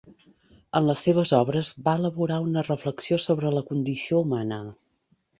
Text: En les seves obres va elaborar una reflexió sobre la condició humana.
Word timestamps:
En 0.77 0.85
les 0.91 1.01
seves 1.07 1.33
obres 1.39 1.67
va 1.87 1.93
elaborar 2.01 2.39
una 2.45 2.63
reflexió 2.67 3.19
sobre 3.25 3.51
la 3.57 3.63
condició 3.69 4.23
humana. 4.23 4.59